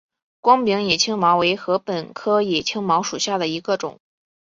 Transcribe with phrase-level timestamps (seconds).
[0.39, 3.99] 光柄野青茅为禾本科野青茅属下的一个种。